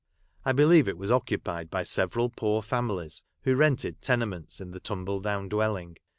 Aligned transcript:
I 0.43 0.51
believe 0.51 0.87
it 0.87 0.97
was 0.97 1.11
occupied 1.11 1.69
by 1.69 1.83
severa 1.83 2.27
poor 2.29 2.63
families 2.63 3.21
who 3.43 3.53
rented 3.55 4.01
tenements 4.01 4.59
in 4.59 4.71
the 4.71 4.79
tumble 4.79 5.19
down 5.19 5.47
dwelling. 5.47 5.95